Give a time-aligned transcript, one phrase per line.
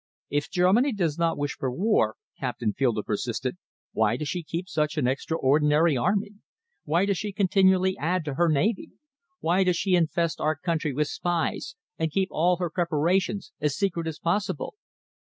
[0.31, 3.57] "If Germany does not wish for war," Captain Fielder persisted,
[3.91, 6.31] "why does she keep such an extraordinary army?
[6.85, 8.93] Why does she continually add to her navy?
[9.41, 14.07] Why does she infest our country with spies and keep all her preparations as secret
[14.07, 14.73] as possible?"